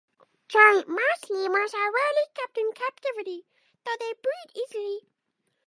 [0.47, 3.45] Giant mouse lemurs are rarely kept in captivity,
[3.85, 5.07] though they breed easily.